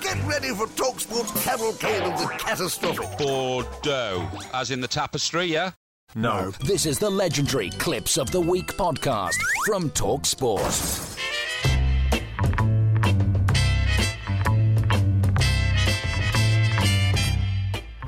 [0.00, 3.18] Get ready for TalkSport's cavalcade of the catastrophic.
[3.18, 5.72] Bordeaux, as in the tapestry, yeah?
[6.14, 6.52] No.
[6.64, 11.16] This is the legendary Clips of the Week podcast from TalkSport.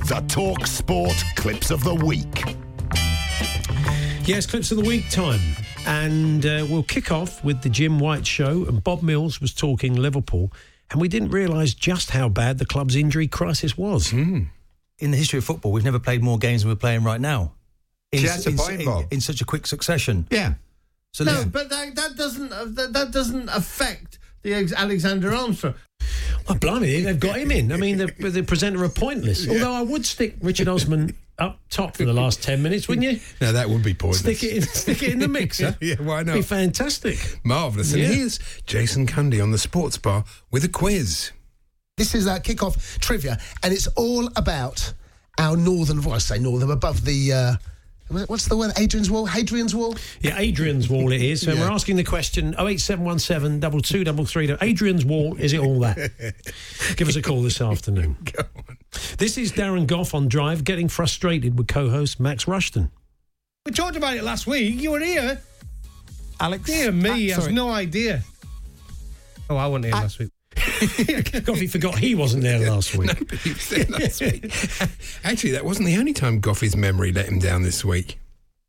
[0.07, 2.43] The TalkSport clips of the week.
[4.27, 5.41] Yes, clips of the week time.
[5.87, 8.65] And uh, we'll kick off with the Jim White show.
[8.67, 10.53] And Bob Mills was talking Liverpool.
[10.91, 14.13] And we didn't realise just how bad the club's injury crisis was.
[14.13, 14.49] In
[14.99, 17.53] the history of football, we've never played more games than we're playing right now.
[18.13, 19.05] In, See, that's a point, in- Bob.
[19.13, 20.27] in such a quick succession.
[20.31, 20.55] Yeah.
[21.13, 25.33] So No, this- but that, that doesn't uh, that, that doesn't affect the ex- Alexander
[25.33, 25.75] Armstrong.
[26.49, 27.71] Well, blimey, they've got him in.
[27.73, 29.49] I mean, the, the presenter are pointless.
[29.49, 33.19] Although I would stick Richard Osman up top for the last 10 minutes, wouldn't you?
[33.41, 34.21] now, that would be pointless.
[34.21, 35.77] Stick it in, stick it in the mixer.
[35.81, 36.35] yeah, why not?
[36.35, 37.41] Be fantastic.
[37.45, 37.93] Marvellous.
[37.93, 38.09] And Yeah.
[38.09, 41.33] here's Jason Cundy on the sports bar with a quiz.
[41.97, 44.93] This is our kick-off trivia, and it's all about
[45.39, 46.15] our northern wall.
[46.15, 47.33] I say northern, above the.
[47.33, 47.57] Uh,
[48.27, 48.73] what's the word?
[48.79, 49.27] Adrian's wall.
[49.27, 49.95] Hadrian's wall.
[50.21, 51.43] Yeah, Adrian's Wall it is.
[51.43, 54.57] So we're asking the question 08717 2233.
[54.67, 56.11] Adrian's Wall, is it all that?
[56.97, 58.17] Give us a call this afternoon.
[59.21, 62.91] This is Darren Gough on Drive getting frustrated with co host Max Rushton.
[63.67, 64.81] We talked about it last week.
[64.81, 65.39] You were here.
[66.41, 66.65] Alex.
[66.65, 68.23] Dear me, Ah, he has no idea.
[69.51, 70.31] Oh, I wasn't here last week.
[70.57, 73.11] Goffy forgot he wasn't there last week.
[73.29, 74.51] But he was there last week.
[75.25, 78.19] Actually, that wasn't the only time Goffy's memory let him down this week.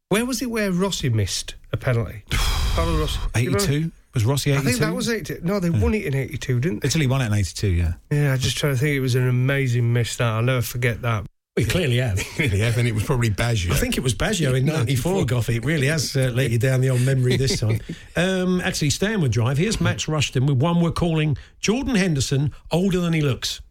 [0.10, 2.24] Where was it where Rossi missed a penalty?
[2.76, 3.20] Carlo Rossi.
[3.36, 3.92] 82?
[4.14, 5.40] Was Rossi I think that was 82.
[5.44, 6.88] No, they won it in 82, didn't they?
[6.88, 7.94] Italy won it in 82, yeah.
[8.12, 8.96] Yeah, I just trying to think.
[8.96, 10.18] It was an amazing miss.
[10.18, 11.26] That I'll never forget that.
[11.58, 12.22] We clearly have.
[12.40, 13.72] Really, yeah, and it was probably Baggio.
[13.72, 15.56] I think it was Baggio in 94, Goffy.
[15.56, 17.80] It really has uh, let you down the old memory this time.
[18.16, 23.00] Um, actually, staying with Drive, here's Max Rushton with one we're calling Jordan Henderson older
[23.00, 23.62] than he looks.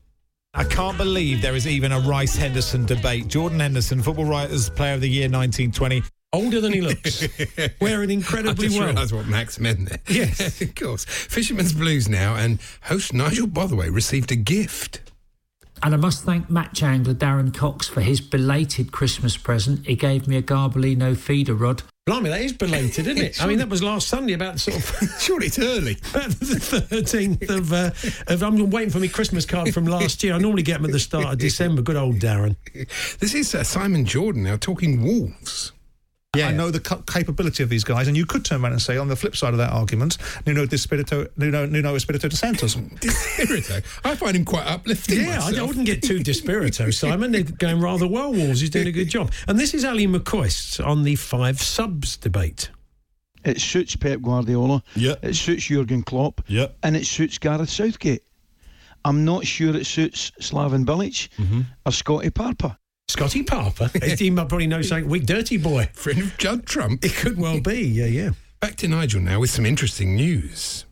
[0.55, 3.29] I can't believe there is even a Rice Henderson debate.
[3.29, 6.03] Jordan Henderson, Football Writers Player of the Year 1920.
[6.33, 7.27] Older than he looks.
[7.81, 8.89] Wearing I incredibly just well.
[8.89, 9.99] realised what Max meant there.
[10.09, 10.61] Yes.
[10.63, 11.05] of course.
[11.05, 15.01] Fisherman's Blues now, and host Nigel Botherway received a gift.
[15.83, 19.87] And I must thank match angler Darren Cox for his belated Christmas present.
[19.87, 21.83] He gave me a Garbolino feeder rod.
[22.07, 23.43] Blimey, that is belated, isn't it?
[23.43, 25.97] I mean, that was last Sunday, about sort of Surely it's early.
[26.11, 26.59] about the
[26.89, 27.91] thirteenth of, uh,
[28.27, 28.43] of.
[28.43, 30.35] I'm waiting for my Christmas card from last year.
[30.35, 31.83] I normally get them at the start of December.
[31.83, 32.57] Good old Darren.
[33.19, 35.73] This is uh, Simon Jordan now talking Wolves.
[36.37, 38.97] I know the ca- capability of these guys, and you could turn around and say,
[38.97, 42.77] on the flip side of that argument, Nuno Espirito, Nuno, Nuno Espirito de Santos.
[43.03, 43.81] Espirito.
[44.05, 45.23] I find him quite uplifting.
[45.23, 45.59] Yeah, I, myself.
[45.59, 47.33] I wouldn't get too dispirito, Simon.
[47.33, 48.61] They're going rather well, Wolves.
[48.61, 49.33] He's doing a good job.
[49.49, 52.71] And this is Ally McCoist on the five subs debate.
[53.45, 54.85] It suits Pep Guardiola.
[54.95, 55.15] Yeah.
[55.23, 56.43] It suits Jurgen Klopp.
[56.47, 56.69] Yeah.
[56.85, 58.23] And it suits Gareth Southgate.
[59.05, 61.63] I'm not sure it suits Slaven Bilic mm-hmm.
[61.87, 62.77] or Scotty Parper.
[63.11, 63.91] Scotty Parper.
[64.19, 65.09] he might probably knows something.
[65.09, 65.91] Weak dirty boy.
[65.93, 67.05] Friend of Judd Trump.
[67.05, 67.83] It could well be.
[67.83, 68.31] Yeah, yeah.
[68.61, 70.85] Back to Nigel now with some interesting news.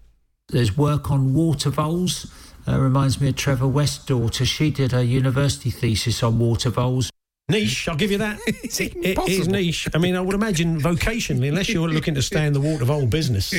[0.48, 2.32] There's work on water voles.
[2.66, 4.44] Uh, reminds me of Trevor West's daughter.
[4.44, 7.10] She did her university thesis on water voles.
[7.50, 8.38] Niche, I'll give you that.
[8.46, 9.88] It's It- it is niche.
[9.94, 12.90] I mean, I would imagine vocationally, unless you're looking to stay in the water of
[12.90, 13.54] old business.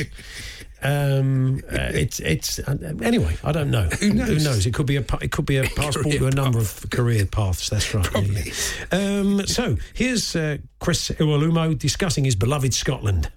[0.82, 3.36] Um, uh, it's it's uh, anyway.
[3.44, 3.82] I don't know.
[4.00, 4.64] Who knows?
[4.64, 7.68] It could be a it could be a passport to a number of career paths.
[7.68, 8.04] That's right.
[8.04, 8.52] Probably.
[8.90, 13.30] Um, so here's uh, Chris Iwelumo discussing his beloved Scotland.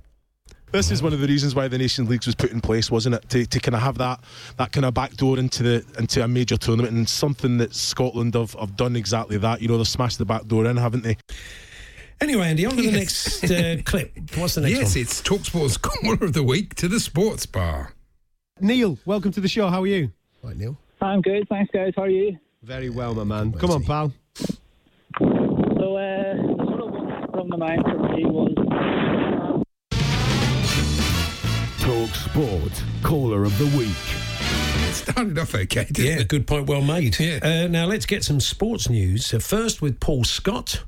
[0.73, 3.13] This is one of the reasons why the Nations Leagues was put in place, wasn't
[3.13, 3.29] it?
[3.29, 4.21] To, to kind of have that
[4.57, 8.53] that kind of backdoor into the into a major tournament and something that Scotland have,
[8.53, 9.61] have done exactly that.
[9.61, 11.15] You know, they've smashed the back door in, haven't they?
[12.19, 14.17] Anyway, Andy, on to the next uh, clip.
[14.35, 15.01] What's the next yes, one?
[15.03, 17.93] it's Talksport's Corner of the Week to the Sports Bar.
[18.59, 19.69] Neil, welcome to the show.
[19.69, 20.11] How are you?
[20.41, 20.75] Right, Neil.
[21.03, 21.93] I'm good, thanks, guys.
[21.95, 22.39] How are you?
[22.63, 23.51] Very well, my man.
[23.51, 24.11] Come on, pal.
[24.37, 24.57] So, uh,
[25.19, 28.52] the sort of one from the mind for me was
[32.33, 33.94] Sport, caller of the week.
[34.89, 36.27] It started off okay, didn't Yeah, it?
[36.27, 36.65] good point.
[36.65, 37.15] Well made.
[37.21, 39.31] Uh, now let's get some sports news.
[39.31, 40.83] Uh, first with Paul Scott.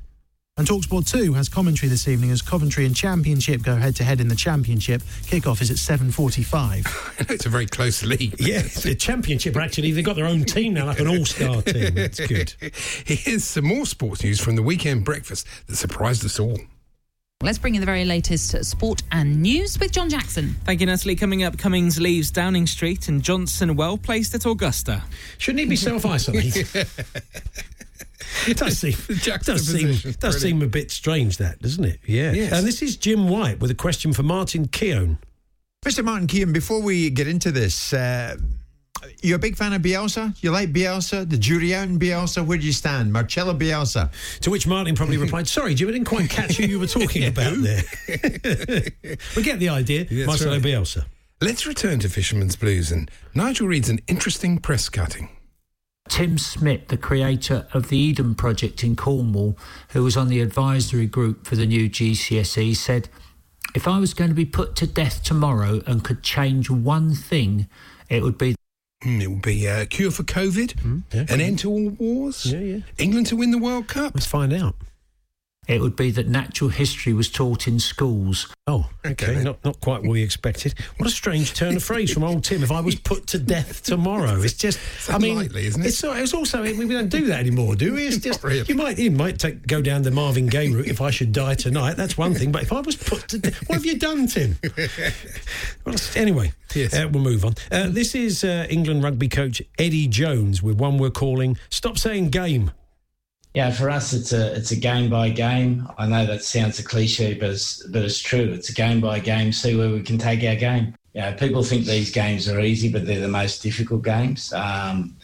[0.56, 4.20] And Talksport 2 has commentary this evening as Coventry and Championship go head to head
[4.20, 5.02] in the Championship.
[5.26, 7.30] Kickoff is at 7.45.
[7.30, 8.34] it's a very close league.
[8.40, 11.94] Yeah, the championship actually they've got their own team now, like an all-star team.
[11.94, 12.54] That's good.
[13.06, 16.58] Here's some more sports news from the weekend breakfast that surprised us all.
[17.42, 20.56] Let's bring you the very latest sport and news with John Jackson.
[20.64, 21.16] Thank you, Natalie.
[21.16, 25.02] Coming up, Cummings leaves Downing Street and Johnson well placed at Augusta.
[25.36, 26.66] Shouldn't he be self-isolated?
[28.46, 28.92] It does seem,
[29.44, 32.00] does seem, does seem a bit strange, that doesn't it?
[32.06, 32.32] Yeah.
[32.32, 32.52] Yes.
[32.52, 35.18] And this is Jim White with a question for Martin Keown.
[35.84, 36.04] Mr.
[36.04, 38.36] Martin Keane, before we get into this, uh,
[39.22, 40.42] you're a big fan of Bielsa?
[40.42, 41.28] You like Bielsa?
[41.28, 42.44] The jury out in Bielsa?
[42.44, 43.12] Where do you stand?
[43.12, 44.10] Marcelo Bielsa.
[44.40, 47.24] To which Martin probably replied, "Sorry, Jim, I didn't quite catch who you were talking
[47.28, 47.82] about there."
[49.36, 50.04] we get the idea.
[50.04, 50.62] That's Marcelo right.
[50.62, 51.04] Bielsa.
[51.40, 55.28] Let's return to Fisherman's Blues and Nigel reads an interesting press cutting.
[56.08, 59.58] Tim Smith, the creator of the Eden Project in Cornwall,
[59.90, 63.08] who was on the advisory group for the new GCSE, said,
[63.74, 67.68] If I was going to be put to death tomorrow and could change one thing,
[68.08, 68.55] it would be.
[69.06, 72.52] Hmm, It will be a cure for COVID, an end to all wars,
[72.98, 74.12] England to win the World Cup.
[74.14, 74.74] Let's find out.
[75.66, 78.52] It would be that natural history was taught in schools.
[78.68, 79.42] Oh, okay.
[79.42, 80.74] Not not quite what we expected.
[80.98, 82.62] What a strange turn of phrase from old Tim.
[82.62, 84.78] If I was put to death tomorrow, it's just.
[85.10, 85.86] I mean, unlikely, isn't it?
[85.88, 88.06] It's, it's also we don't do that anymore, do we?
[88.06, 90.86] It's just you might you might take go down the Marvin Gaye route.
[90.86, 92.52] If I should die tonight, that's one thing.
[92.52, 94.58] But if I was put to death, what have you done, Tim?
[95.84, 97.54] Well, anyway, uh, we'll move on.
[97.70, 102.30] Uh, this is uh, England rugby coach Eddie Jones with one we're calling "Stop Saying
[102.30, 102.72] Game."
[103.56, 105.88] Yeah, for us, it's a it's a game by game.
[105.96, 108.52] I know that sounds a cliche, but it's but it's true.
[108.52, 109.50] It's a game by game.
[109.50, 110.94] See where we can take our game.
[111.14, 114.52] Yeah, people think these games are easy, but they're the most difficult games.
[114.52, 115.16] Um,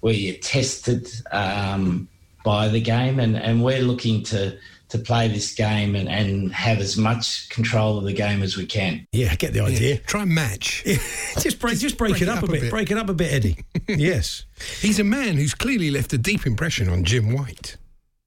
[0.00, 2.08] where you're tested um,
[2.44, 4.58] by the game, and, and we're looking to
[4.88, 8.66] to play this game and, and have as much control of the game as we
[8.66, 9.06] can.
[9.12, 9.98] Yeah, I get the idea.
[9.98, 10.82] Try and match.
[11.40, 12.70] just break just break, it up, a bit.
[12.70, 13.56] Break it up a bit, Eddie.
[13.88, 14.44] yes.
[14.80, 17.76] He's a man who's clearly left a deep impression on Jim White.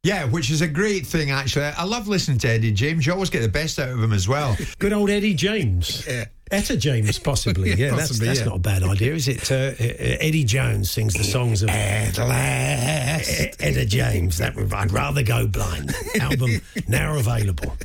[0.03, 1.65] Yeah, which is a great thing, actually.
[1.65, 3.05] I love listening to Eddie James.
[3.05, 4.57] You always get the best out of him as well.
[4.79, 6.05] Good old Eddie James.
[6.07, 6.25] Yeah.
[6.51, 7.69] Etta James, possibly.
[7.69, 8.45] Yeah, yeah, possibly, that's, that's yeah.
[8.45, 9.51] not a bad idea, is it?
[9.51, 13.55] Uh, uh, Eddie Jones sings the songs of At last.
[13.59, 14.37] Etta James.
[14.37, 15.93] That would, I'd rather go blind.
[16.19, 17.75] Album now available.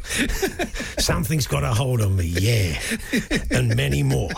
[0.99, 2.79] Something's got a hold on me, yeah,
[3.51, 4.31] and many more.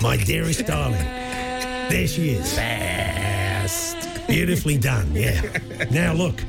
[0.00, 2.54] My dearest darling, there she is.
[2.54, 4.26] Fast.
[4.28, 5.40] Beautifully done, yeah.
[5.90, 6.40] Now look.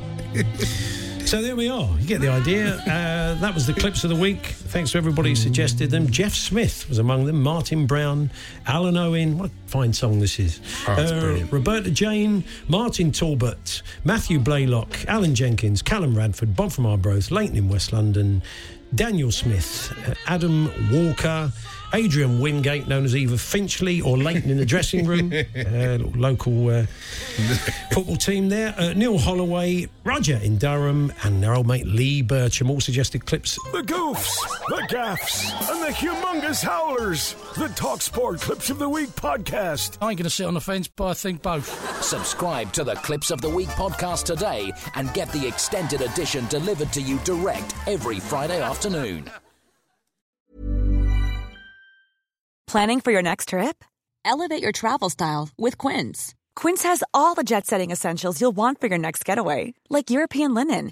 [1.25, 1.89] So there we are.
[2.00, 2.75] You get the idea.
[2.75, 4.53] Uh, that was the clips of the week.
[4.75, 6.12] Thanks to everybody who suggested them.
[6.12, 7.41] Jeff Smith was among them.
[7.41, 8.29] Martin Brown,
[8.67, 9.38] Alan Owen.
[9.38, 10.60] What a fine song this is.
[10.86, 11.51] Oh, it's Uh, brilliant.
[11.53, 17.70] Roberta Jane, Martin Talbot, Matthew Blaylock, Alan Jenkins, Callum Radford, Bob from Arbroath, Leighton in
[17.70, 18.41] West London,
[18.94, 21.53] Daniel Smith, uh, Adam Walker,
[21.94, 26.86] Adrian Wingate, known as either Finchley or Leighton in the dressing room, uh, local uh,
[27.94, 28.75] football team there.
[28.77, 33.55] Uh, Neil Holloway, Roger in Durham, and their old mate Lee Bircham all suggested clips.
[33.72, 34.36] The goofs,
[34.67, 37.34] the gaffs, and the humongous howlers.
[37.57, 39.98] The Talksport Clips of the Week podcast.
[40.01, 42.03] I ain't going to sit on the fence, but I think both.
[42.03, 46.91] Subscribe to the Clips of the Week podcast today and get the extended edition delivered
[46.93, 49.29] to you direct every Friday afternoon.
[52.67, 53.84] Planning for your next trip?
[54.25, 56.34] Elevate your travel style with Quince.
[56.55, 60.53] Quince has all the jet setting essentials you'll want for your next getaway, like European
[60.53, 60.91] linen,